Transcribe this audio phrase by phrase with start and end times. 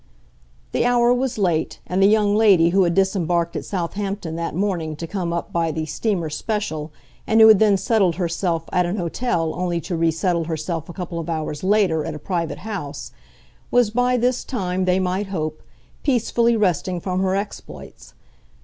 [0.71, 4.95] The hour was late, and the young lady who had disembarked at Southampton that morning
[4.95, 6.91] to come up by the "steamer special,"
[7.27, 10.93] and who had then settled herself at an hotel only to re settle herself a
[10.93, 13.11] couple of hours later at a private house,
[13.69, 15.61] was by this time, they might hope,
[16.01, 18.15] peacefully resting from her exploits.